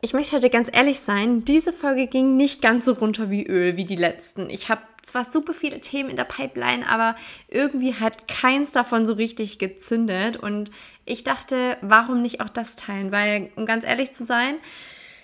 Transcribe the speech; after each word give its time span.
Ich 0.00 0.12
möchte 0.12 0.36
heute 0.36 0.48
ganz 0.48 0.70
ehrlich 0.72 1.00
sein, 1.00 1.44
diese 1.44 1.72
Folge 1.72 2.06
ging 2.06 2.36
nicht 2.36 2.62
ganz 2.62 2.84
so 2.84 2.92
runter 2.92 3.30
wie 3.30 3.44
Öl 3.44 3.76
wie 3.76 3.84
die 3.84 3.96
letzten. 3.96 4.48
Ich 4.48 4.68
habe 4.68 4.82
zwar 5.02 5.24
super 5.24 5.52
viele 5.52 5.80
Themen 5.80 6.08
in 6.08 6.16
der 6.16 6.22
Pipeline, 6.22 6.88
aber 6.88 7.16
irgendwie 7.48 7.94
hat 7.94 8.28
keins 8.28 8.70
davon 8.70 9.06
so 9.06 9.14
richtig 9.14 9.58
gezündet 9.58 10.36
und 10.36 10.70
ich 11.04 11.24
dachte, 11.24 11.78
warum 11.80 12.22
nicht 12.22 12.40
auch 12.40 12.48
das 12.48 12.76
teilen? 12.76 13.10
Weil, 13.10 13.50
um 13.56 13.66
ganz 13.66 13.84
ehrlich 13.84 14.12
zu 14.12 14.22
sein, 14.22 14.54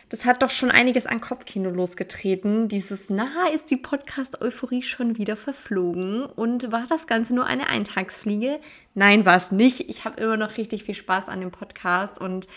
das 0.09 0.25
hat 0.25 0.43
doch 0.43 0.51
schon 0.51 0.73
einiges 0.73 1.07
an 1.07 1.21
Kopfkino 1.21 1.71
losgetreten. 1.71 2.67
Dieses, 2.67 3.11
na, 3.11 3.29
ist 3.55 3.71
die 3.71 3.77
Podcast-Euphorie 3.77 4.83
schon 4.83 5.19
wieder 5.19 5.37
verflogen 5.37 6.25
und 6.25 6.73
war 6.73 6.87
das 6.89 7.07
Ganze 7.07 7.33
nur 7.33 7.47
eine 7.47 7.69
Eintagsfliege? 7.69 8.59
Nein, 8.95 9.25
war 9.25 9.37
es 9.37 9.53
nicht. 9.53 9.89
Ich 9.89 10.05
habe 10.05 10.21
immer 10.21 10.37
noch 10.37 10.57
richtig 10.57 10.83
viel 10.83 10.97
Spaß 10.97 11.29
an 11.29 11.41
dem 11.41 11.53
Podcast 11.53 12.21
und 12.21 12.49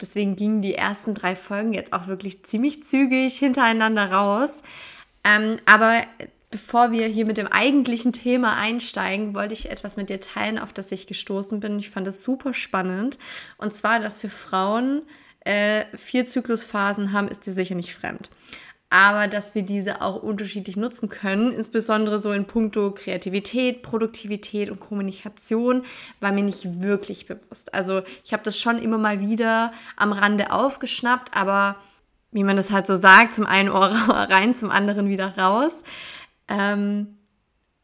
Deswegen 0.00 0.36
gingen 0.36 0.62
die 0.62 0.74
ersten 0.74 1.14
drei 1.14 1.34
Folgen 1.34 1.72
jetzt 1.72 1.92
auch 1.92 2.06
wirklich 2.06 2.44
ziemlich 2.44 2.84
zügig 2.84 3.36
hintereinander 3.36 4.12
raus. 4.12 4.62
Ähm, 5.24 5.56
aber 5.66 6.02
bevor 6.50 6.92
wir 6.92 7.06
hier 7.06 7.26
mit 7.26 7.36
dem 7.36 7.48
eigentlichen 7.48 8.12
Thema 8.12 8.56
einsteigen, 8.56 9.34
wollte 9.34 9.54
ich 9.54 9.70
etwas 9.70 9.96
mit 9.96 10.08
dir 10.08 10.20
teilen, 10.20 10.58
auf 10.58 10.72
das 10.72 10.92
ich 10.92 11.06
gestoßen 11.06 11.60
bin. 11.60 11.78
Ich 11.78 11.90
fand 11.90 12.06
es 12.06 12.22
super 12.22 12.54
spannend. 12.54 13.18
Und 13.58 13.74
zwar, 13.74 14.00
dass 14.00 14.22
wir 14.22 14.30
Frauen 14.30 15.02
äh, 15.40 15.84
vier 15.94 16.24
Zyklusphasen 16.24 17.12
haben, 17.12 17.28
ist 17.28 17.46
dir 17.46 17.52
sicher 17.52 17.74
nicht 17.74 17.94
fremd 17.94 18.30
aber 18.90 19.28
dass 19.28 19.54
wir 19.54 19.62
diese 19.62 20.00
auch 20.00 20.22
unterschiedlich 20.22 20.76
nutzen 20.76 21.08
können, 21.08 21.52
insbesondere 21.52 22.18
so 22.18 22.32
in 22.32 22.46
puncto 22.46 22.92
Kreativität, 22.92 23.82
Produktivität 23.82 24.70
und 24.70 24.80
Kommunikation, 24.80 25.82
war 26.20 26.32
mir 26.32 26.42
nicht 26.42 26.80
wirklich 26.80 27.26
bewusst. 27.26 27.74
Also 27.74 28.02
ich 28.24 28.32
habe 28.32 28.42
das 28.42 28.58
schon 28.58 28.78
immer 28.78 28.98
mal 28.98 29.20
wieder 29.20 29.72
am 29.96 30.12
Rande 30.12 30.52
aufgeschnappt, 30.52 31.36
aber 31.36 31.76
wie 32.32 32.44
man 32.44 32.56
das 32.56 32.70
halt 32.70 32.86
so 32.86 32.96
sagt, 32.96 33.34
zum 33.34 33.46
einen 33.46 33.68
Ohr 33.68 33.88
rein, 34.08 34.54
zum 34.54 34.70
anderen 34.70 35.08
wieder 35.08 35.36
raus. 35.36 35.82
Ähm, 36.48 37.18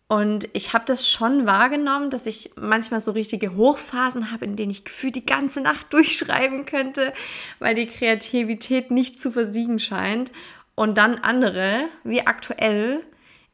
und 0.07 0.48
ich 0.53 0.75
habe 0.75 0.84
das 0.84 1.09
schon 1.09 1.47
wahrgenommen, 1.47 2.11
dass 2.11 2.27
ich 2.27 2.51
manchmal 2.57 3.01
so 3.01 3.12
richtige 3.12 3.57
Hochphasen 3.57 4.31
habe, 4.31 4.45
in 4.45 4.55
denen 4.55 4.70
ich 4.70 4.84
gefühlt 4.84 5.17
die 5.17 5.27
ganze 5.27 5.61
Nacht 5.61 5.86
durchschreiben 5.92 6.67
könnte, 6.67 7.12
weil 7.59 7.75
die 7.75 7.86
Kreativität 7.86 8.91
nicht 8.91 9.19
zu 9.20 9.31
versiegen 9.31 9.79
scheint. 9.79 10.33
Und 10.75 10.98
dann 10.98 11.17
andere, 11.19 11.89
wie 12.03 12.27
aktuell, 12.27 13.05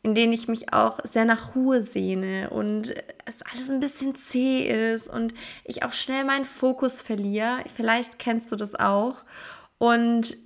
in 0.02 0.14
denen 0.14 0.32
ich 0.32 0.48
mich 0.48 0.72
auch 0.72 1.00
sehr 1.04 1.26
nach 1.26 1.54
Ruhe 1.54 1.82
sehne 1.82 2.48
und 2.50 2.94
es 3.26 3.42
alles 3.42 3.70
ein 3.70 3.80
bisschen 3.80 4.14
zäh 4.14 4.94
ist 4.94 5.08
und 5.08 5.34
ich 5.64 5.82
auch 5.82 5.92
schnell 5.92 6.24
meinen 6.24 6.46
Fokus 6.46 7.02
verliere. 7.02 7.62
Vielleicht 7.74 8.18
kennst 8.18 8.50
du 8.50 8.56
das 8.56 8.74
auch. 8.74 9.24
Und 9.76 10.36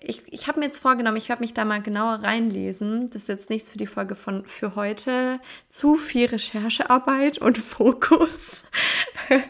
ich, 0.00 0.22
ich 0.32 0.46
habe 0.46 0.60
mir 0.60 0.66
jetzt 0.66 0.80
vorgenommen, 0.80 1.16
ich 1.16 1.28
werde 1.28 1.40
mich 1.40 1.54
da 1.54 1.64
mal 1.64 1.82
genauer 1.82 2.22
reinlesen. 2.22 3.06
Das 3.06 3.22
ist 3.22 3.28
jetzt 3.28 3.50
nichts 3.50 3.70
für 3.70 3.78
die 3.78 3.86
Folge 3.86 4.14
von 4.14 4.44
für 4.46 4.74
heute. 4.74 5.40
Zu 5.68 5.96
viel 5.96 6.26
Recherchearbeit 6.26 7.38
und 7.38 7.58
Fokus 7.58 8.64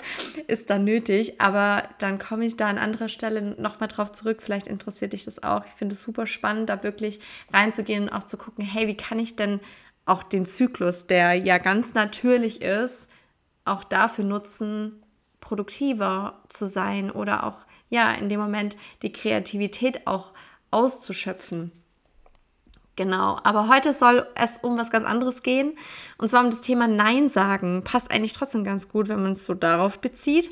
ist 0.47 0.70
da 0.70 0.78
nötig. 0.78 1.41
Aber 1.41 1.88
dann 1.98 2.19
komme 2.19 2.47
ich 2.47 2.56
da 2.56 2.69
an 2.69 2.78
anderer 2.78 3.08
Stelle 3.08 3.61
nochmal 3.61 3.88
drauf 3.88 4.12
zurück. 4.12 4.42
Vielleicht 4.42 4.66
interessiert 4.66 5.12
dich 5.12 5.25
das 5.25 5.42
auch. 5.42 5.64
Ich 5.66 5.72
finde 5.72 5.94
es 5.94 6.03
super 6.03 6.27
spannend, 6.27 6.69
da 6.69 6.83
wirklich 6.83 7.20
reinzugehen 7.53 8.05
und 8.05 8.12
auch 8.12 8.25
zu 8.25 8.36
gucken, 8.36 8.64
hey, 8.64 8.86
wie 8.86 8.97
kann 8.97 9.19
ich 9.19 9.36
denn 9.36 9.60
auch 10.05 10.22
den 10.22 10.44
Zyklus, 10.44 11.06
der 11.06 11.34
ja 11.34 11.58
ganz 11.58 11.94
natürlich 11.94 12.62
ist, 12.62 13.08
auch 13.64 13.83
dafür 13.83 14.25
nutzen, 14.25 15.03
produktiver 15.47 16.42
zu 16.48 16.66
sein 16.66 17.08
oder 17.08 17.44
auch 17.44 17.66
ja 17.89 18.12
in 18.12 18.28
dem 18.28 18.41
Moment 18.41 18.77
die 19.02 19.12
Kreativität 19.12 20.05
auch 20.08 20.33
auszuschöpfen. 20.72 21.70
Genau, 22.97 23.38
aber 23.44 23.69
heute 23.69 23.92
soll 23.92 24.27
es 24.34 24.58
um 24.58 24.77
was 24.77 24.91
ganz 24.91 25.06
anderes 25.06 25.44
gehen 25.44 25.78
und 26.19 26.28
zwar 26.28 26.42
um 26.42 26.50
das 26.50 26.62
Thema 26.62 26.88
Nein 26.88 27.28
sagen. 27.28 27.84
Passt 27.84 28.10
eigentlich 28.10 28.32
trotzdem 28.32 28.65
ganz 28.65 28.88
gut, 28.88 29.09
wenn 29.09 29.22
man 29.22 29.34
es 29.34 29.44
so 29.44 29.54
darauf 29.54 30.00
bezieht. 30.00 30.50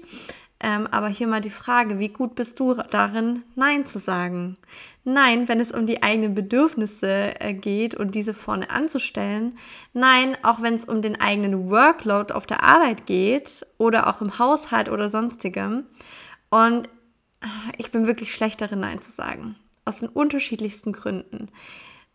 Ähm, 0.64 0.86
aber 0.86 1.08
hier 1.08 1.26
mal 1.26 1.42
die 1.42 1.50
Frage, 1.50 1.98
wie 1.98 2.08
gut 2.08 2.36
bist 2.36 2.58
du 2.58 2.72
darin, 2.72 3.42
Nein 3.54 3.84
zu 3.84 3.98
sagen? 3.98 4.56
Nein, 5.04 5.46
wenn 5.46 5.60
es 5.60 5.72
um 5.72 5.84
die 5.84 6.02
eigenen 6.02 6.34
Bedürfnisse 6.34 7.38
äh, 7.38 7.52
geht 7.52 7.94
und 7.94 8.14
diese 8.14 8.32
vorne 8.32 8.70
anzustellen. 8.70 9.58
Nein, 9.92 10.38
auch 10.42 10.62
wenn 10.62 10.72
es 10.72 10.86
um 10.86 11.02
den 11.02 11.20
eigenen 11.20 11.68
Workload 11.68 12.32
auf 12.32 12.46
der 12.46 12.62
Arbeit 12.62 13.04
geht 13.04 13.66
oder 13.76 14.06
auch 14.06 14.22
im 14.22 14.38
Haushalt 14.38 14.88
oder 14.88 15.10
sonstigem. 15.10 15.84
Und 16.48 16.88
ich 17.76 17.90
bin 17.90 18.06
wirklich 18.06 18.32
schlecht 18.32 18.62
darin, 18.62 18.80
Nein 18.80 19.02
zu 19.02 19.12
sagen. 19.12 19.56
Aus 19.84 20.00
den 20.00 20.08
unterschiedlichsten 20.08 20.92
Gründen. 20.92 21.50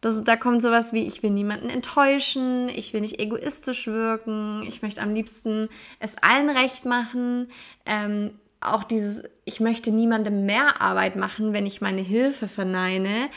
Das, 0.02 0.22
da 0.22 0.38
kommt 0.38 0.62
sowas 0.62 0.94
wie, 0.94 1.06
ich 1.06 1.24
will 1.24 1.32
niemanden 1.32 1.70
enttäuschen, 1.70 2.70
ich 2.70 2.94
will 2.94 3.02
nicht 3.02 3.20
egoistisch 3.20 3.88
wirken, 3.88 4.64
ich 4.68 4.82
möchte 4.82 5.02
am 5.02 5.14
liebsten 5.14 5.68
es 6.00 6.16
allen 6.22 6.50
recht 6.50 6.86
machen. 6.86 7.50
Ähm, 7.86 8.32
auch 8.62 8.84
dieses, 8.84 9.24
ich 9.46 9.60
möchte 9.60 9.92
niemandem 9.92 10.46
mehr 10.46 10.82
Arbeit 10.82 11.16
machen, 11.16 11.54
wenn 11.54 11.66
ich 11.66 11.82
meine 11.82 12.02
Hilfe 12.02 12.48
verneine. 12.48 13.30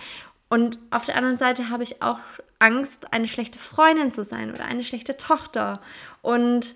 Und 0.49 0.78
auf 0.91 1.05
der 1.05 1.17
anderen 1.17 1.39
Seite 1.39 1.71
habe 1.71 1.83
ich 1.83 2.03
auch 2.03 2.19
Angst, 2.59 3.12
eine 3.12 3.27
schlechte 3.27 3.59
Freundin 3.59 4.12
zu 4.12 4.25
sein 4.25 4.53
oder 4.53 4.65
eine 4.65 4.83
schlechte 4.83 5.17
Tochter. 5.17 5.81
Und 6.21 6.75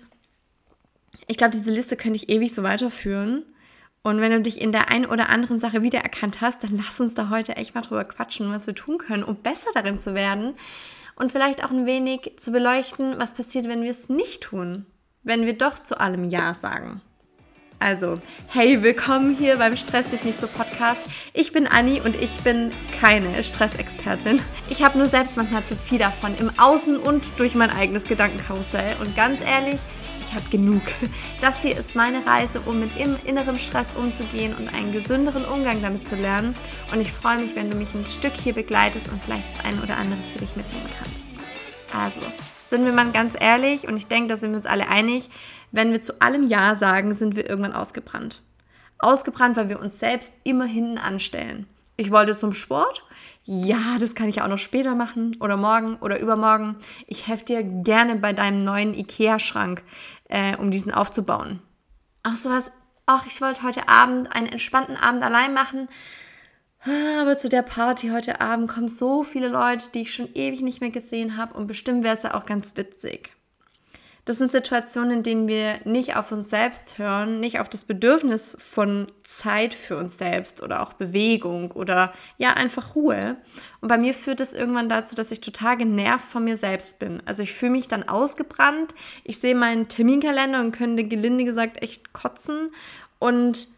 ich 1.27 1.37
glaube, 1.37 1.51
diese 1.51 1.71
Liste 1.71 1.95
könnte 1.95 2.17
ich 2.17 2.29
ewig 2.29 2.53
so 2.53 2.63
weiterführen. 2.63 3.43
Und 4.07 4.21
wenn 4.21 4.31
du 4.31 4.39
dich 4.39 4.61
in 4.61 4.71
der 4.71 4.89
einen 4.89 5.05
oder 5.05 5.27
anderen 5.27 5.59
Sache 5.59 5.83
wiedererkannt 5.83 6.39
hast, 6.39 6.63
dann 6.63 6.77
lass 6.77 7.01
uns 7.01 7.13
da 7.13 7.29
heute 7.29 7.57
echt 7.57 7.75
mal 7.75 7.81
drüber 7.81 8.05
quatschen, 8.05 8.49
was 8.53 8.65
wir 8.65 8.73
tun 8.73 8.99
können, 8.99 9.21
um 9.21 9.35
besser 9.35 9.67
darin 9.73 9.99
zu 9.99 10.15
werden. 10.15 10.53
Und 11.17 11.29
vielleicht 11.29 11.61
auch 11.61 11.71
ein 11.71 11.85
wenig 11.85 12.35
zu 12.37 12.53
beleuchten, 12.53 13.15
was 13.17 13.33
passiert, 13.33 13.67
wenn 13.67 13.83
wir 13.83 13.91
es 13.91 14.07
nicht 14.07 14.43
tun. 14.43 14.85
Wenn 15.23 15.45
wir 15.45 15.57
doch 15.57 15.77
zu 15.79 15.99
allem 15.99 16.23
Ja 16.23 16.53
sagen. 16.53 17.01
Also, 17.79 18.21
hey, 18.47 18.81
willkommen 18.81 19.35
hier 19.35 19.57
beim 19.57 19.75
Stress 19.75 20.07
dich 20.07 20.23
nicht 20.23 20.39
so 20.39 20.47
Podcast. 20.47 21.01
Ich 21.33 21.51
bin 21.51 21.67
Anni 21.67 21.99
und 21.99 22.15
ich 22.15 22.39
bin 22.39 22.71
keine 23.01 23.43
Stressexpertin. 23.43 24.39
Ich 24.69 24.85
habe 24.85 24.97
nur 24.97 25.07
selbst 25.07 25.35
manchmal 25.35 25.65
zu 25.65 25.75
viel 25.75 25.99
davon 25.99 26.33
im 26.37 26.49
Außen 26.57 26.95
und 26.95 27.37
durch 27.41 27.55
mein 27.55 27.71
eigenes 27.71 28.05
Gedankenkarussell. 28.05 28.95
Und 29.01 29.17
ganz 29.17 29.41
ehrlich, 29.41 29.81
ich 30.27 30.33
habe 30.35 30.49
genug. 30.49 30.81
Das 31.41 31.61
hier 31.61 31.77
ist 31.77 31.95
meine 31.95 32.25
Reise, 32.25 32.61
um 32.61 32.79
mit 32.79 32.91
innerem 32.97 33.57
Stress 33.57 33.93
umzugehen 33.93 34.55
und 34.55 34.67
einen 34.67 34.91
gesünderen 34.91 35.45
Umgang 35.45 35.81
damit 35.81 36.05
zu 36.05 36.15
lernen. 36.15 36.55
Und 36.91 36.99
ich 36.99 37.11
freue 37.11 37.39
mich, 37.39 37.55
wenn 37.55 37.69
du 37.69 37.77
mich 37.77 37.93
ein 37.93 38.05
Stück 38.05 38.35
hier 38.35 38.53
begleitest 38.53 39.09
und 39.09 39.21
vielleicht 39.23 39.55
das 39.55 39.65
eine 39.65 39.81
oder 39.81 39.97
andere 39.97 40.21
für 40.21 40.39
dich 40.39 40.55
mitnehmen 40.55 40.89
kannst. 40.99 41.27
Also, 41.95 42.21
sind 42.65 42.85
wir 42.85 42.91
mal 42.91 43.11
ganz 43.11 43.35
ehrlich, 43.39 43.87
und 43.87 43.95
ich 43.95 44.07
denke, 44.07 44.27
da 44.27 44.37
sind 44.37 44.51
wir 44.51 44.57
uns 44.57 44.65
alle 44.65 44.89
einig, 44.89 45.29
wenn 45.71 45.91
wir 45.91 46.01
zu 46.01 46.21
allem 46.21 46.43
Ja 46.47 46.75
sagen, 46.75 47.13
sind 47.13 47.35
wir 47.35 47.49
irgendwann 47.49 47.73
ausgebrannt. 47.73 48.41
Ausgebrannt, 48.99 49.55
weil 49.55 49.69
wir 49.69 49.79
uns 49.79 49.99
selbst 49.99 50.33
immer 50.43 50.65
hinten 50.65 50.97
anstellen. 50.97 51.67
Ich 51.99 52.11
wollte 52.11 52.35
zum 52.35 52.53
Sport. 52.53 53.03
Ja, 53.43 53.97
das 53.99 54.13
kann 54.13 54.29
ich 54.29 54.41
auch 54.41 54.47
noch 54.47 54.59
später 54.59 54.93
machen 54.93 55.35
oder 55.39 55.57
morgen 55.57 55.95
oder 55.95 56.19
übermorgen. 56.19 56.75
Ich 57.07 57.27
helfe 57.27 57.45
dir 57.45 57.63
gerne 57.63 58.15
bei 58.17 58.33
deinem 58.33 58.59
neuen 58.59 58.93
Ikea-Schrank, 58.93 59.83
äh, 60.29 60.55
um 60.57 60.69
diesen 60.69 60.93
aufzubauen. 60.93 61.59
Ach 62.21 62.35
sowas, 62.35 62.71
ach, 63.07 63.25
ich 63.25 63.41
wollte 63.41 63.63
heute 63.63 63.87
Abend 63.87 64.35
einen 64.35 64.47
entspannten 64.47 64.95
Abend 64.95 65.23
allein 65.23 65.53
machen. 65.53 65.87
Aber 67.19 67.37
zu 67.37 67.49
der 67.49 67.63
Party 67.63 68.09
heute 68.09 68.41
Abend 68.41 68.69
kommen 68.69 68.89
so 68.89 69.23
viele 69.23 69.47
Leute, 69.47 69.89
die 69.93 70.01
ich 70.01 70.13
schon 70.13 70.29
ewig 70.35 70.61
nicht 70.61 70.81
mehr 70.81 70.91
gesehen 70.91 71.35
habe 71.35 71.55
und 71.55 71.65
bestimmt 71.65 72.03
wäre 72.03 72.13
es 72.13 72.23
ja 72.23 72.35
auch 72.35 72.45
ganz 72.45 72.77
witzig. 72.77 73.36
Das 74.27 74.39
sind 74.39 74.51
Situationen, 74.51 75.19
in 75.19 75.23
denen 75.23 75.47
wir 75.47 75.79
nicht 75.85 76.17
auf 76.17 76.33
uns 76.33 76.49
selbst 76.49 76.97
hören, 76.97 77.39
nicht 77.39 77.61
auf 77.61 77.69
das 77.69 77.85
Bedürfnis 77.85 78.57
von 78.59 79.07
Zeit 79.23 79.73
für 79.73 79.95
uns 79.95 80.17
selbst 80.17 80.61
oder 80.61 80.83
auch 80.83 80.91
Bewegung 80.91 81.71
oder 81.71 82.11
ja, 82.37 82.49
einfach 82.51 82.93
Ruhe. 82.93 83.37
Und 83.79 83.87
bei 83.87 83.97
mir 83.97 84.13
führt 84.13 84.41
es 84.41 84.51
irgendwann 84.51 84.89
dazu, 84.89 85.15
dass 85.15 85.31
ich 85.31 85.39
total 85.39 85.77
genervt 85.77 86.25
von 86.25 86.43
mir 86.43 86.57
selbst 86.57 86.99
bin. 86.99 87.23
Also 87.25 87.41
ich 87.41 87.53
fühle 87.53 87.71
mich 87.71 87.87
dann 87.87 88.09
ausgebrannt, 88.09 88.93
ich 89.23 89.39
sehe 89.39 89.55
meinen 89.55 89.87
Terminkalender 89.87 90.59
und 90.59 90.73
könnte 90.73 91.05
gelinde 91.05 91.45
gesagt 91.45 91.81
echt 91.81 92.11
kotzen 92.11 92.71
und 93.19 93.69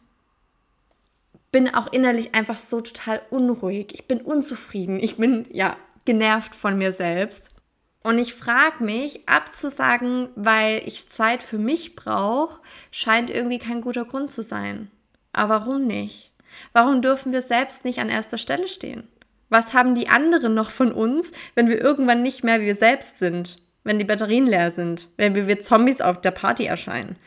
bin 1.51 1.71
auch 1.75 1.93
innerlich 1.93 2.33
einfach 2.33 2.57
so 2.57 2.81
total 2.81 3.21
unruhig. 3.29 3.93
Ich 3.93 4.07
bin 4.07 4.19
unzufrieden. 4.19 4.99
Ich 4.99 5.17
bin 5.17 5.45
ja 5.51 5.77
genervt 6.05 6.55
von 6.55 6.75
mir 6.75 6.91
selbst. 6.91 7.51
Und 8.01 8.17
ich 8.17 8.33
frage 8.33 8.83
mich, 8.83 9.27
abzusagen, 9.27 10.29
weil 10.35 10.81
ich 10.85 11.09
Zeit 11.09 11.43
für 11.43 11.57
mich 11.57 11.95
brauche, 11.95 12.61
scheint 12.91 13.29
irgendwie 13.29 13.59
kein 13.59 13.81
guter 13.81 14.05
Grund 14.05 14.31
zu 14.31 14.41
sein. 14.41 14.89
Aber 15.33 15.65
warum 15.65 15.85
nicht? 15.85 16.31
Warum 16.73 17.01
dürfen 17.01 17.31
wir 17.31 17.41
selbst 17.41 17.85
nicht 17.85 17.99
an 17.99 18.09
erster 18.09 18.37
Stelle 18.37 18.67
stehen? 18.67 19.07
Was 19.49 19.73
haben 19.73 19.95
die 19.95 20.07
anderen 20.07 20.53
noch 20.53 20.69
von 20.69 20.91
uns, 20.91 21.31
wenn 21.55 21.67
wir 21.67 21.81
irgendwann 21.81 22.21
nicht 22.21 22.43
mehr 22.43 22.61
wir 22.61 22.75
selbst 22.75 23.19
sind? 23.19 23.61
Wenn 23.83 23.99
die 23.99 24.05
Batterien 24.05 24.45
leer 24.45 24.71
sind? 24.71 25.09
Wenn 25.17 25.35
wir 25.35 25.47
wie 25.47 25.57
Zombies 25.57 26.01
auf 26.01 26.21
der 26.21 26.31
Party 26.31 26.65
erscheinen? 26.65 27.17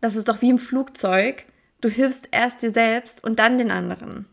Das 0.00 0.16
ist 0.16 0.28
doch 0.28 0.42
wie 0.42 0.50
im 0.50 0.58
Flugzeug. 0.58 1.46
Du 1.80 1.88
hilfst 1.88 2.28
erst 2.30 2.62
dir 2.62 2.70
selbst 2.70 3.24
und 3.24 3.38
dann 3.38 3.58
den 3.58 3.70
anderen. 3.70 4.26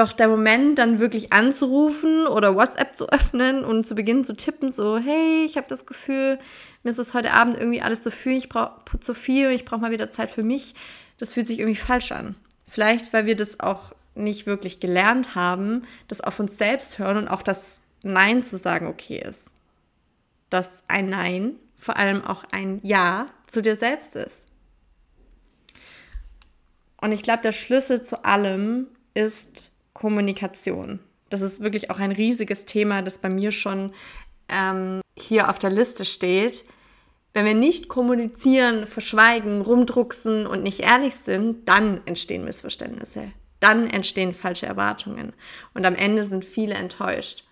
Doch 0.00 0.14
der 0.14 0.28
Moment, 0.28 0.78
dann 0.78 0.98
wirklich 0.98 1.30
anzurufen 1.30 2.26
oder 2.26 2.54
WhatsApp 2.54 2.94
zu 2.94 3.10
öffnen 3.10 3.66
und 3.66 3.86
zu 3.86 3.94
beginnen 3.94 4.24
zu 4.24 4.34
tippen, 4.34 4.70
so, 4.70 4.96
hey, 4.96 5.44
ich 5.44 5.58
habe 5.58 5.66
das 5.66 5.84
Gefühl, 5.84 6.38
mir 6.82 6.90
ist 6.90 6.98
es 6.98 7.12
heute 7.12 7.34
Abend 7.34 7.58
irgendwie 7.58 7.82
alles 7.82 8.02
zu 8.02 8.10
viel, 8.10 8.32
ich 8.32 8.48
brauche 8.48 8.78
zu 9.00 9.12
viel, 9.12 9.50
ich 9.50 9.66
brauche 9.66 9.82
mal 9.82 9.90
wieder 9.90 10.10
Zeit 10.10 10.30
für 10.30 10.42
mich, 10.42 10.74
das 11.18 11.34
fühlt 11.34 11.46
sich 11.46 11.58
irgendwie 11.58 11.76
falsch 11.76 12.12
an. 12.12 12.34
Vielleicht, 12.66 13.12
weil 13.12 13.26
wir 13.26 13.36
das 13.36 13.60
auch 13.60 13.92
nicht 14.14 14.46
wirklich 14.46 14.80
gelernt 14.80 15.34
haben, 15.34 15.82
das 16.08 16.22
auf 16.22 16.40
uns 16.40 16.56
selbst 16.56 16.98
hören 16.98 17.18
und 17.18 17.28
auch 17.28 17.42
das 17.42 17.82
Nein 18.02 18.42
zu 18.42 18.56
sagen 18.56 18.86
okay 18.86 19.18
ist. 19.22 19.52
Dass 20.48 20.82
ein 20.88 21.10
Nein 21.10 21.56
vor 21.76 21.98
allem 21.98 22.24
auch 22.24 22.44
ein 22.52 22.80
Ja 22.82 23.26
zu 23.46 23.60
dir 23.60 23.76
selbst 23.76 24.16
ist. 24.16 24.46
Und 26.96 27.12
ich 27.12 27.20
glaube, 27.20 27.42
der 27.42 27.52
Schlüssel 27.52 28.00
zu 28.00 28.24
allem 28.24 28.86
ist 29.12 29.70
Kommunikation. 30.00 30.98
Das 31.28 31.42
ist 31.42 31.62
wirklich 31.62 31.90
auch 31.90 31.98
ein 31.98 32.10
riesiges 32.10 32.64
Thema, 32.64 33.02
das 33.02 33.18
bei 33.18 33.28
mir 33.28 33.52
schon 33.52 33.92
ähm, 34.48 35.02
hier 35.14 35.50
auf 35.50 35.58
der 35.58 35.68
Liste 35.68 36.06
steht. 36.06 36.64
Wenn 37.34 37.44
wir 37.44 37.54
nicht 37.54 37.88
kommunizieren, 37.88 38.86
verschweigen, 38.86 39.60
rumdrucksen 39.60 40.46
und 40.46 40.62
nicht 40.62 40.80
ehrlich 40.80 41.16
sind, 41.16 41.68
dann 41.68 42.00
entstehen 42.06 42.44
Missverständnisse. 42.44 43.30
Dann 43.60 43.90
entstehen 43.90 44.32
falsche 44.32 44.64
Erwartungen. 44.64 45.34
Und 45.74 45.84
am 45.84 45.94
Ende 45.94 46.26
sind 46.26 46.46
viele 46.46 46.74
enttäuscht. 46.76 47.44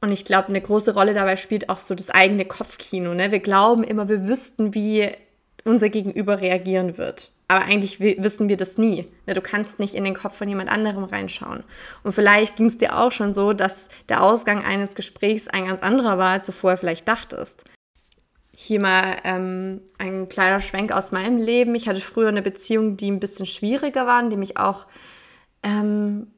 Und 0.00 0.12
ich 0.12 0.24
glaube, 0.24 0.48
eine 0.48 0.62
große 0.62 0.94
Rolle 0.94 1.12
dabei 1.12 1.36
spielt 1.36 1.68
auch 1.68 1.78
so 1.78 1.94
das 1.94 2.08
eigene 2.08 2.46
Kopfkino. 2.46 3.12
Ne? 3.12 3.32
Wir 3.32 3.40
glauben 3.40 3.84
immer, 3.84 4.08
wir 4.08 4.26
wüssten, 4.26 4.72
wie 4.72 5.10
unser 5.64 5.88
Gegenüber 5.88 6.40
reagieren 6.40 6.98
wird. 6.98 7.32
Aber 7.48 7.64
eigentlich 7.64 8.00
wissen 8.00 8.48
wir 8.48 8.56
das 8.56 8.78
nie. 8.78 9.06
Ne? 9.26 9.34
Du 9.34 9.40
kannst 9.40 9.78
nicht 9.78 9.94
in 9.94 10.04
den 10.04 10.14
Kopf 10.14 10.36
von 10.36 10.48
jemand 10.48 10.70
anderem 10.70 11.04
reinschauen. 11.04 11.62
Und 12.02 12.12
vielleicht 12.12 12.56
ging 12.56 12.66
es 12.66 12.78
dir 12.78 12.98
auch 12.98 13.12
schon 13.12 13.34
so, 13.34 13.52
dass 13.52 13.88
der 14.08 14.22
Ausgang 14.22 14.64
eines 14.64 14.94
Gesprächs 14.94 15.48
ein 15.48 15.66
ganz 15.66 15.82
anderer 15.82 16.18
war, 16.18 16.30
als 16.30 16.46
du 16.46 16.52
vorher 16.52 16.78
vielleicht 16.78 17.06
dachtest. 17.06 17.64
Hier 18.56 18.80
mal 18.80 19.16
ähm, 19.24 19.82
ein 19.98 20.28
kleiner 20.28 20.60
Schwenk 20.60 20.92
aus 20.92 21.12
meinem 21.12 21.38
Leben. 21.38 21.74
Ich 21.74 21.88
hatte 21.88 22.00
früher 22.00 22.28
eine 22.28 22.42
Beziehung, 22.42 22.96
die 22.96 23.10
ein 23.10 23.20
bisschen 23.20 23.46
schwieriger 23.46 24.06
war, 24.06 24.26
die 24.28 24.36
mich 24.36 24.56
auch 24.56 24.86
ähm, 25.62 26.28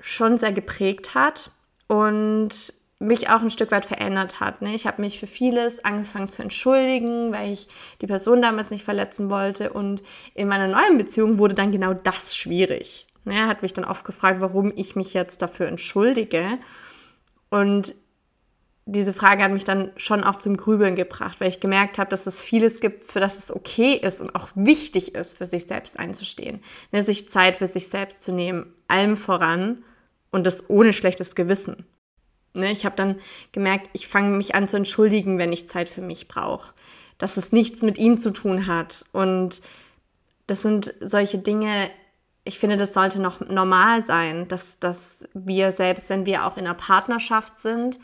schon 0.00 0.38
sehr 0.38 0.52
geprägt 0.52 1.14
hat. 1.14 1.50
Und 1.86 2.72
mich 2.98 3.28
auch 3.28 3.42
ein 3.42 3.50
Stück 3.50 3.72
weit 3.72 3.84
verändert 3.84 4.40
hat. 4.40 4.62
Ne? 4.62 4.74
Ich 4.74 4.86
habe 4.86 5.02
mich 5.02 5.20
für 5.20 5.26
vieles 5.26 5.84
angefangen 5.84 6.28
zu 6.28 6.42
entschuldigen, 6.42 7.32
weil 7.32 7.52
ich 7.52 7.68
die 8.00 8.06
Person 8.06 8.40
damals 8.40 8.70
nicht 8.70 8.84
verletzen 8.84 9.28
wollte. 9.28 9.72
Und 9.72 10.02
in 10.34 10.48
meiner 10.48 10.68
neuen 10.68 10.96
Beziehung 10.96 11.38
wurde 11.38 11.54
dann 11.54 11.72
genau 11.72 11.92
das 11.92 12.34
schwierig. 12.36 13.06
Ne? 13.24 13.34
Er 13.34 13.48
hat 13.48 13.62
mich 13.62 13.74
dann 13.74 13.84
oft 13.84 14.04
gefragt, 14.04 14.40
warum 14.40 14.72
ich 14.74 14.96
mich 14.96 15.12
jetzt 15.12 15.42
dafür 15.42 15.66
entschuldige. 15.68 16.58
Und 17.50 17.94
diese 18.86 19.12
Frage 19.12 19.42
hat 19.42 19.50
mich 19.50 19.64
dann 19.64 19.90
schon 19.96 20.24
auch 20.24 20.36
zum 20.36 20.56
Grübeln 20.56 20.94
gebracht, 20.94 21.40
weil 21.40 21.48
ich 21.48 21.60
gemerkt 21.60 21.98
habe, 21.98 22.08
dass 22.08 22.26
es 22.26 22.42
vieles 22.42 22.80
gibt, 22.80 23.02
für 23.02 23.20
das 23.20 23.36
es 23.36 23.52
okay 23.52 23.94
ist 23.94 24.20
und 24.22 24.34
auch 24.34 24.48
wichtig 24.54 25.14
ist, 25.14 25.36
für 25.36 25.44
sich 25.44 25.66
selbst 25.66 25.98
einzustehen. 25.98 26.62
Ne? 26.92 27.02
Sich 27.02 27.28
Zeit 27.28 27.58
für 27.58 27.66
sich 27.66 27.88
selbst 27.88 28.22
zu 28.22 28.32
nehmen, 28.32 28.72
allem 28.88 29.16
voran 29.16 29.84
und 30.30 30.46
das 30.46 30.70
ohne 30.70 30.94
schlechtes 30.94 31.34
Gewissen. 31.34 31.84
Ne? 32.56 32.72
Ich 32.72 32.84
habe 32.84 32.96
dann 32.96 33.20
gemerkt, 33.52 33.90
ich 33.92 34.08
fange 34.08 34.36
mich 34.36 34.54
an 34.54 34.68
zu 34.68 34.76
entschuldigen, 34.76 35.38
wenn 35.38 35.52
ich 35.52 35.68
Zeit 35.68 35.88
für 35.88 36.02
mich 36.02 36.28
brauche. 36.28 36.74
Dass 37.18 37.36
es 37.36 37.52
nichts 37.52 37.82
mit 37.82 37.98
ihm 37.98 38.18
zu 38.18 38.32
tun 38.32 38.66
hat. 38.66 39.04
Und 39.12 39.62
das 40.46 40.62
sind 40.62 40.94
solche 41.00 41.38
Dinge, 41.38 41.90
ich 42.44 42.58
finde, 42.58 42.76
das 42.76 42.94
sollte 42.94 43.20
noch 43.20 43.40
normal 43.40 44.04
sein, 44.04 44.46
dass, 44.48 44.78
dass 44.78 45.24
wir 45.34 45.72
selbst, 45.72 46.10
wenn 46.10 46.26
wir 46.26 46.46
auch 46.46 46.56
in 46.56 46.64
einer 46.64 46.74
Partnerschaft 46.74 47.58
sind, 47.58 47.98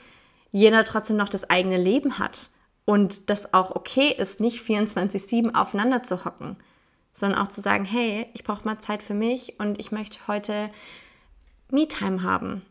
jeder 0.51 0.85
trotzdem 0.85 1.17
noch 1.17 1.29
das 1.29 1.49
eigene 1.49 1.77
Leben 1.77 2.19
hat. 2.19 2.51
Und 2.85 3.31
das 3.31 3.55
auch 3.55 3.75
okay 3.77 4.13
ist, 4.17 4.41
nicht 4.41 4.61
24-7 4.61 5.55
aufeinander 5.55 6.03
zu 6.03 6.25
hocken, 6.25 6.57
sondern 7.13 7.39
auch 7.39 7.49
zu 7.49 7.61
sagen, 7.61 7.85
hey, 7.85 8.27
ich 8.35 8.43
brauche 8.43 8.65
mal 8.65 8.79
Zeit 8.79 9.03
für 9.03 9.15
mich 9.15 9.61
und 9.61 9.79
ich 9.79 9.93
möchte 9.93 10.19
heute 10.27 10.71
Me-Time 11.71 12.23
haben 12.23 12.63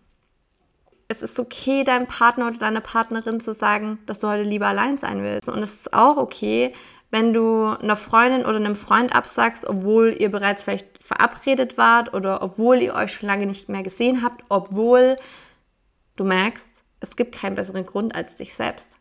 es 1.12 1.22
ist 1.22 1.40
okay, 1.40 1.84
deinem 1.84 2.08
Partner 2.08 2.48
oder 2.48 2.58
deiner 2.58 2.80
Partnerin 2.80 3.42
zu 3.42 3.54
sagen, 3.54 4.00
dass 4.06 4.20
du 4.20 4.30
heute 4.30 4.44
lieber 4.44 4.68
allein 4.68 4.96
sein 4.96 5.22
willst. 5.22 5.50
Und 5.50 5.60
es 5.60 5.74
ist 5.74 5.94
auch 5.94 6.16
okay, 6.16 6.74
wenn 7.12 7.34
du 7.34 7.66
einer 7.66 7.98
Freundin 7.98 8.46
oder 8.46 8.56
einem 8.56 8.76
Freund 8.76 9.14
absagst, 9.14 9.68
obwohl 9.68 10.16
ihr 10.18 10.32
bereits 10.32 10.64
vielleicht 10.64 11.04
verabredet 11.04 11.78
wart 11.78 12.14
oder 12.14 12.42
obwohl 12.42 12.78
ihr 12.78 12.96
euch 12.96 13.12
schon 13.12 13.28
lange 13.28 13.46
nicht 13.46 13.68
mehr 13.68 13.84
gesehen 13.84 14.24
habt, 14.24 14.46
obwohl 14.48 15.18
du 16.16 16.24
merkst, 16.24 16.84
es 17.02 17.18
gibt 17.18 17.36
keinen 17.36 17.56
besseren 17.56 17.86
Grund 17.86 18.16
als 18.16 18.38
dich 18.38 18.54
selbst. 18.54 18.98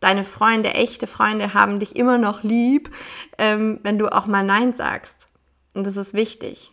Deine 0.00 0.24
Freunde, 0.24 0.70
echte 0.70 1.06
Freunde, 1.06 1.52
haben 1.52 1.78
dich 1.78 1.94
immer 1.94 2.16
noch 2.16 2.42
lieb, 2.42 2.90
ähm, 3.36 3.80
wenn 3.82 3.98
du 3.98 4.08
auch 4.08 4.26
mal 4.26 4.42
Nein 4.42 4.72
sagst. 4.72 5.28
Und 5.74 5.86
das 5.86 5.98
ist 5.98 6.14
wichtig. 6.14 6.72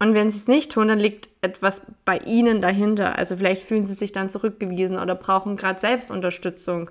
Und 0.00 0.14
wenn 0.14 0.30
sie 0.30 0.38
es 0.38 0.48
nicht 0.48 0.72
tun, 0.72 0.88
dann 0.88 0.98
liegt 0.98 1.28
etwas 1.42 1.82
bei 2.06 2.18
ihnen 2.18 2.60
dahinter. 2.62 3.18
Also 3.18 3.36
vielleicht 3.36 3.62
fühlen 3.62 3.84
sie 3.84 3.94
sich 3.94 4.12
dann 4.12 4.30
zurückgewiesen 4.30 4.98
oder 4.98 5.14
brauchen 5.14 5.56
gerade 5.56 5.78
Selbstunterstützung. 5.78 6.90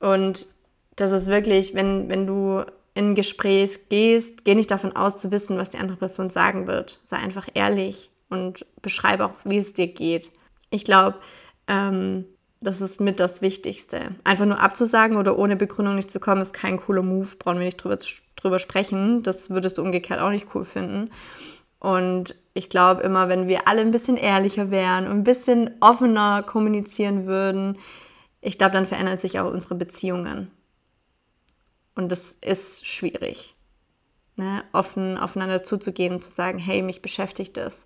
Und 0.00 0.48
das 0.96 1.12
ist 1.12 1.28
wirklich, 1.28 1.74
wenn, 1.74 2.10
wenn 2.10 2.26
du 2.26 2.64
in 2.94 3.10
ein 3.10 3.14
Gespräch 3.14 3.88
gehst, 3.88 4.44
geh 4.44 4.56
nicht 4.56 4.70
davon 4.70 4.94
aus 4.96 5.18
zu 5.18 5.30
wissen, 5.30 5.56
was 5.56 5.70
die 5.70 5.78
andere 5.78 5.96
Person 5.96 6.28
sagen 6.28 6.66
wird. 6.66 7.00
Sei 7.04 7.16
einfach 7.16 7.48
ehrlich 7.54 8.10
und 8.28 8.66
beschreibe 8.82 9.26
auch, 9.26 9.34
wie 9.44 9.58
es 9.58 9.72
dir 9.72 9.86
geht. 9.86 10.32
Ich 10.70 10.84
glaube, 10.84 11.18
ähm, 11.68 12.24
das 12.60 12.80
ist 12.80 13.00
mit 13.00 13.20
das 13.20 13.42
Wichtigste. 13.42 14.16
Einfach 14.24 14.46
nur 14.46 14.60
abzusagen 14.60 15.18
oder 15.18 15.38
ohne 15.38 15.54
Begründung 15.54 15.94
nicht 15.94 16.10
zu 16.10 16.18
kommen, 16.18 16.42
ist 16.42 16.52
kein 16.52 16.78
cooler 16.78 17.02
Move. 17.02 17.28
Brauchen 17.38 17.58
wir 17.58 17.66
nicht 17.66 17.76
drüber, 17.76 17.98
drüber 18.36 18.58
sprechen. 18.58 19.22
Das 19.22 19.50
würdest 19.50 19.78
du 19.78 19.82
umgekehrt 19.82 20.20
auch 20.20 20.30
nicht 20.30 20.48
cool 20.54 20.64
finden. 20.64 21.10
Und 21.84 22.34
ich 22.54 22.70
glaube 22.70 23.02
immer, 23.02 23.28
wenn 23.28 23.46
wir 23.46 23.68
alle 23.68 23.82
ein 23.82 23.90
bisschen 23.90 24.16
ehrlicher 24.16 24.70
wären 24.70 25.04
und 25.06 25.12
ein 25.18 25.22
bisschen 25.22 25.70
offener 25.80 26.42
kommunizieren 26.42 27.26
würden, 27.26 27.76
ich 28.40 28.56
glaube, 28.56 28.72
dann 28.72 28.86
verändern 28.86 29.18
sich 29.18 29.38
auch 29.38 29.52
unsere 29.52 29.74
Beziehungen. 29.74 30.50
Und 31.94 32.10
das 32.10 32.38
ist 32.40 32.86
schwierig. 32.86 33.54
Ne? 34.36 34.64
Offen 34.72 35.18
aufeinander 35.18 35.62
zuzugehen 35.62 36.14
und 36.14 36.24
zu 36.24 36.30
sagen, 36.30 36.58
hey, 36.58 36.80
mich 36.80 37.02
beschäftigt 37.02 37.58
das. 37.58 37.84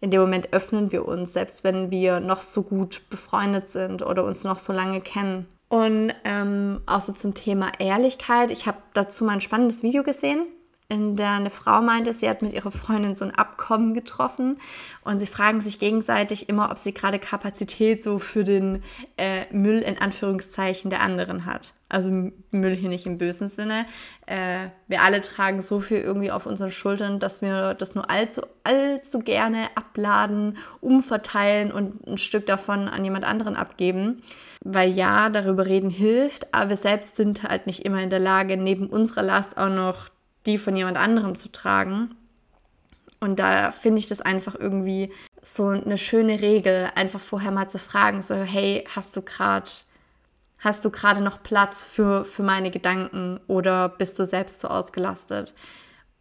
In 0.00 0.10
dem 0.10 0.20
Moment 0.20 0.52
öffnen 0.52 0.90
wir 0.90 1.06
uns, 1.06 1.32
selbst 1.32 1.62
wenn 1.62 1.92
wir 1.92 2.18
noch 2.18 2.40
so 2.40 2.64
gut 2.64 3.08
befreundet 3.08 3.68
sind 3.68 4.02
oder 4.02 4.24
uns 4.24 4.42
noch 4.42 4.58
so 4.58 4.72
lange 4.72 5.00
kennen. 5.00 5.46
Und 5.68 6.12
ähm, 6.24 6.80
auch 6.86 7.00
so 7.00 7.12
zum 7.12 7.34
Thema 7.34 7.70
Ehrlichkeit. 7.78 8.50
Ich 8.50 8.66
habe 8.66 8.78
dazu 8.94 9.22
mal 9.24 9.34
ein 9.34 9.40
spannendes 9.40 9.84
Video 9.84 10.02
gesehen 10.02 10.48
in 10.88 11.16
der 11.16 11.32
eine 11.32 11.50
Frau 11.50 11.82
meinte, 11.82 12.14
sie 12.14 12.28
hat 12.28 12.42
mit 12.42 12.52
ihrer 12.52 12.70
Freundin 12.70 13.16
so 13.16 13.24
ein 13.24 13.34
Abkommen 13.34 13.92
getroffen 13.92 14.58
und 15.02 15.18
sie 15.18 15.26
fragen 15.26 15.60
sich 15.60 15.80
gegenseitig 15.80 16.48
immer, 16.48 16.70
ob 16.70 16.78
sie 16.78 16.94
gerade 16.94 17.18
Kapazität 17.18 18.02
so 18.02 18.20
für 18.20 18.44
den 18.44 18.82
äh, 19.16 19.52
Müll 19.52 19.80
in 19.80 19.98
Anführungszeichen 19.98 20.88
der 20.88 21.02
anderen 21.02 21.44
hat. 21.44 21.74
Also 21.88 22.10
Müll 22.52 22.76
hier 22.76 22.88
nicht 22.88 23.06
im 23.06 23.18
bösen 23.18 23.48
Sinne. 23.48 23.86
Äh, 24.26 24.68
wir 24.86 25.02
alle 25.02 25.20
tragen 25.20 25.60
so 25.60 25.80
viel 25.80 25.98
irgendwie 25.98 26.30
auf 26.30 26.46
unseren 26.46 26.70
Schultern, 26.70 27.18
dass 27.18 27.42
wir 27.42 27.74
das 27.74 27.96
nur 27.96 28.08
allzu, 28.08 28.42
allzu 28.62 29.20
gerne 29.20 29.68
abladen, 29.74 30.56
umverteilen 30.80 31.72
und 31.72 32.06
ein 32.06 32.18
Stück 32.18 32.46
davon 32.46 32.88
an 32.88 33.04
jemand 33.04 33.24
anderen 33.24 33.56
abgeben. 33.56 34.22
Weil 34.62 34.92
ja, 34.92 35.30
darüber 35.30 35.66
reden 35.66 35.90
hilft, 35.90 36.52
aber 36.54 36.70
wir 36.70 36.76
selbst 36.76 37.16
sind 37.16 37.42
halt 37.42 37.66
nicht 37.66 37.84
immer 37.84 38.02
in 38.02 38.10
der 38.10 38.20
Lage, 38.20 38.56
neben 38.56 38.86
unserer 38.88 39.22
Last 39.22 39.58
auch 39.58 39.68
noch 39.68 40.08
die 40.46 40.58
von 40.58 40.76
jemand 40.76 40.96
anderem 40.96 41.34
zu 41.34 41.50
tragen. 41.50 42.14
Und 43.20 43.38
da 43.38 43.70
finde 43.70 43.98
ich 43.98 44.06
das 44.06 44.20
einfach 44.20 44.54
irgendwie 44.54 45.12
so 45.42 45.68
eine 45.68 45.98
schöne 45.98 46.40
Regel, 46.40 46.88
einfach 46.94 47.20
vorher 47.20 47.50
mal 47.50 47.68
zu 47.68 47.78
fragen, 47.78 48.22
so 48.22 48.34
hey, 48.34 48.84
hast 48.94 49.16
du 49.16 49.22
gerade 49.22 49.68
hast 50.58 50.84
du 50.84 50.90
gerade 50.90 51.20
noch 51.20 51.42
Platz 51.42 51.84
für, 51.86 52.24
für 52.24 52.42
meine 52.42 52.70
Gedanken 52.70 53.38
oder 53.46 53.88
bist 53.88 54.18
du 54.18 54.26
selbst 54.26 54.60
so 54.60 54.68
ausgelastet? 54.68 55.54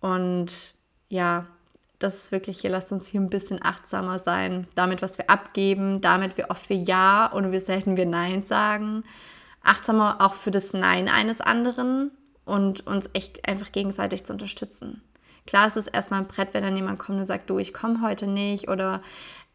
Und 0.01 0.75
ja, 1.09 1.47
das 1.99 2.15
ist 2.15 2.31
wirklich 2.31 2.59
hier, 2.59 2.69
lasst 2.69 2.91
uns 2.91 3.07
hier 3.07 3.21
ein 3.21 3.29
bisschen 3.29 3.63
achtsamer 3.63 4.19
sein, 4.19 4.67
damit, 4.75 5.01
was 5.01 5.17
wir 5.17 5.29
abgeben, 5.29 6.01
damit, 6.01 6.37
wie 6.37 6.45
oft 6.45 6.69
wir 6.69 6.77
Ja 6.77 7.27
und 7.27 7.51
wie 7.51 7.59
selten 7.59 7.97
wir 7.97 8.05
Nein 8.05 8.41
sagen. 8.41 9.03
Achtsamer 9.63 10.17
auch 10.19 10.33
für 10.33 10.51
das 10.51 10.73
Nein 10.73 11.07
eines 11.07 11.41
anderen, 11.41 12.11
und 12.45 12.85
uns 12.87 13.09
echt 13.13 13.47
einfach 13.47 13.71
gegenseitig 13.71 14.23
zu 14.23 14.33
unterstützen. 14.33 15.01
Klar 15.45 15.67
ist 15.67 15.77
es 15.77 15.87
erstmal 15.87 16.21
ein 16.21 16.27
Brett, 16.27 16.53
wenn 16.53 16.63
dann 16.63 16.75
jemand 16.75 16.99
kommt 16.99 17.19
und 17.19 17.25
sagt, 17.25 17.49
du, 17.49 17.59
ich 17.59 17.73
komme 17.73 18.01
heute 18.01 18.27
nicht 18.27 18.67
oder 18.69 19.01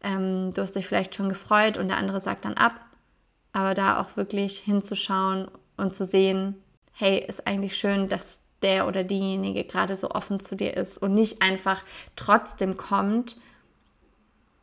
ähm, 0.03 0.53
du 0.53 0.61
hast 0.61 0.75
dich 0.75 0.87
vielleicht 0.87 1.15
schon 1.15 1.29
gefreut 1.29 1.77
und 1.77 1.89
der 1.89 1.97
andere 1.97 2.21
sagt 2.21 2.45
dann 2.45 2.53
ab. 2.53 2.75
Aber 3.53 3.73
da 3.73 3.99
auch 3.99 4.15
wirklich 4.15 4.59
hinzuschauen 4.59 5.49
und 5.75 5.93
zu 5.93 6.05
sehen, 6.05 6.55
hey, 6.93 7.19
ist 7.19 7.47
eigentlich 7.47 7.75
schön, 7.75 8.07
dass 8.07 8.39
der 8.61 8.87
oder 8.87 9.03
diejenige 9.03 9.63
gerade 9.65 9.95
so 9.95 10.11
offen 10.11 10.39
zu 10.39 10.55
dir 10.55 10.77
ist 10.77 10.97
und 10.97 11.13
nicht 11.13 11.41
einfach 11.41 11.83
trotzdem 12.15 12.77
kommt, 12.77 13.35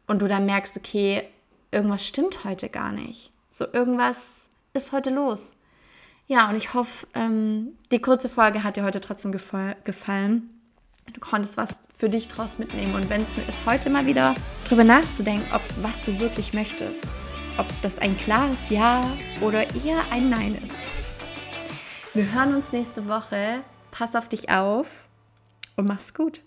und 0.09 0.23
du 0.23 0.27
dann 0.27 0.47
merkst, 0.47 0.77
okay, 0.77 1.23
irgendwas 1.71 2.05
stimmt 2.05 2.43
heute 2.43 2.69
gar 2.69 2.91
nicht. 2.91 3.31
So 3.51 3.67
irgendwas 3.73 4.49
ist 4.73 4.91
heute 4.91 5.11
los. 5.11 5.55
Ja, 6.31 6.51
und 6.51 6.57
ich 6.57 6.75
hoffe, 6.75 7.07
ähm, 7.15 7.79
die 7.91 8.01
kurze 8.01 8.29
Folge 8.29 8.63
hat 8.63 8.77
dir 8.77 8.85
heute 8.85 9.01
trotzdem 9.01 9.33
gefallen. 9.33 10.51
Du 11.15 11.21
konntest 11.21 11.57
was 11.57 11.81
für 11.97 12.11
dich 12.11 12.29
draus 12.29 12.59
mitnehmen. 12.59 12.95
Und 12.95 13.09
wenn 13.09 13.23
es 13.23 13.49
ist, 13.49 13.65
heute 13.65 13.89
mal 13.89 14.05
wieder 14.05 14.35
drüber 14.69 14.85
nachzudenken, 14.85 15.47
ob 15.55 15.63
was 15.81 16.05
du 16.05 16.21
wirklich 16.21 16.53
möchtest. 16.53 17.07
Ob 17.57 17.67
das 17.81 17.99
ein 17.99 18.17
klares 18.19 18.69
Ja 18.69 19.03
oder 19.41 19.75
eher 19.75 20.03
ein 20.11 20.29
Nein 20.29 20.63
ist. 20.67 20.91
Wir 22.13 22.31
hören 22.35 22.57
uns 22.57 22.73
nächste 22.73 23.09
Woche. 23.09 23.65
Pass 23.91 24.15
auf 24.15 24.29
dich 24.29 24.51
auf 24.51 25.07
und 25.77 25.89
mach's 25.89 26.13
gut. 26.13 26.43